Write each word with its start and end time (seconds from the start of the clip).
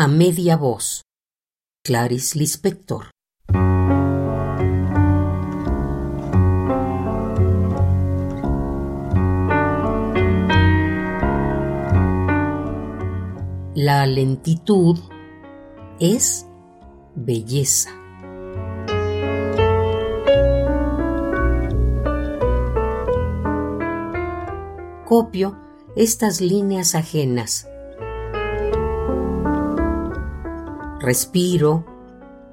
A 0.00 0.06
media 0.06 0.56
voz. 0.56 1.02
Clarice 1.84 2.38
Lispector. 2.38 3.10
La 13.74 14.06
lentitud 14.06 15.00
es 15.98 16.46
belleza. 17.16 17.90
Copio 25.04 25.58
estas 25.96 26.40
líneas 26.40 26.94
ajenas 26.94 27.66
Respiro, 31.08 31.86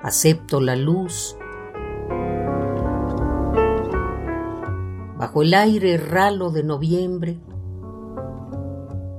acepto 0.00 0.60
la 0.60 0.76
luz. 0.76 1.36
Bajo 5.18 5.42
el 5.42 5.54
aire 5.54 5.96
ralo 5.96 6.52
de 6.52 6.62
noviembre, 6.62 7.40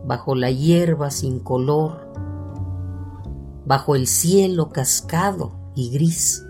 bajo 0.05 0.35
la 0.35 0.51
hierba 0.51 1.11
sin 1.11 1.41
color, 1.41 2.13
bajo 3.65 3.97
el 3.97 4.07
cielo 4.07 4.69
cascado 4.69 5.51
y 5.75 5.91
gris. 5.91 6.41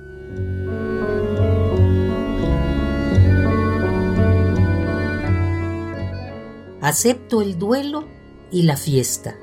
Acepto 6.81 7.41
el 7.41 7.57
duelo 7.57 8.03
y 8.51 8.61
la 8.61 8.77
fiesta. 8.77 9.33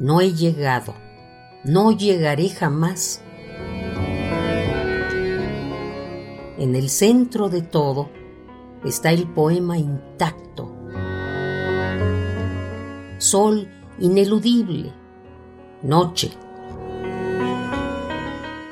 No 0.00 0.22
he 0.22 0.32
llegado, 0.32 1.01
no 1.64 1.92
llegaré 1.92 2.48
jamás. 2.48 3.22
En 6.58 6.74
el 6.74 6.90
centro 6.90 7.48
de 7.48 7.62
todo 7.62 8.10
está 8.84 9.10
el 9.10 9.28
poema 9.28 9.78
intacto. 9.78 10.74
Sol 13.18 13.68
ineludible, 13.98 14.92
noche. 15.82 16.32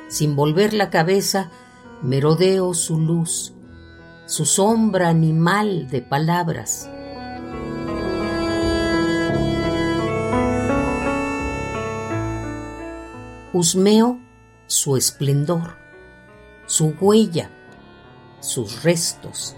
Sin 0.09 0.35
volver 0.35 0.75
la 0.75 0.91
cabeza, 0.91 1.51
merodeo 2.03 2.75
su 2.75 2.99
luz, 2.99 3.55
su 4.27 4.45
sombra 4.45 5.09
animal 5.09 5.89
de 5.89 6.03
palabras. 6.03 6.91
Husmeo 13.53 14.21
su 14.67 14.97
esplendor, 14.97 15.77
su 16.67 16.95
huella, 17.01 17.51
sus 18.39 18.85
restos. 18.85 19.57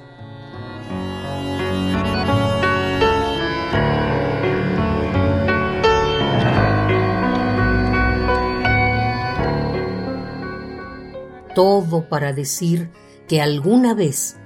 Todo 11.54 12.08
para 12.08 12.32
decir 12.32 12.90
que 13.28 13.42
alguna 13.42 13.92
vez 13.92 14.38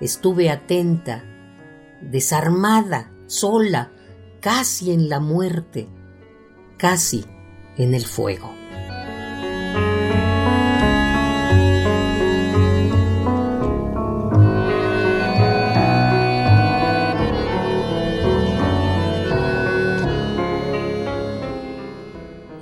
estuve 0.00 0.48
atenta, 0.48 1.22
desarmada, 2.00 3.12
sola, 3.26 3.92
casi 4.40 4.92
en 4.92 5.10
la 5.10 5.20
muerte, 5.20 5.88
casi 6.78 7.26
en 7.76 7.94
el 7.94 8.06
fuego. 8.06 8.63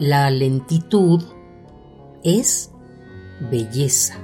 La 0.05 0.31
lentitud 0.31 1.23
es 2.25 2.73
belleza. 3.53 4.17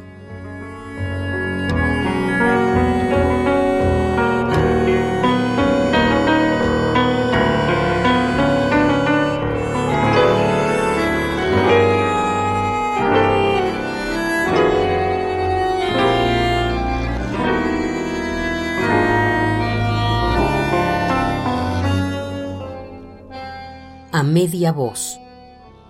A 24.11 24.25
media 24.25 24.73
voz. 24.73 25.21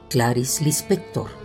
Clarice 0.09 0.63
Lispector. 0.63 1.38